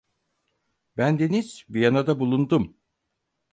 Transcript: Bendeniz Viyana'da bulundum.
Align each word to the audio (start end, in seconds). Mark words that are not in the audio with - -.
Bendeniz 0.97 1.65
Viyana'da 1.69 2.19
bulundum. 2.19 2.77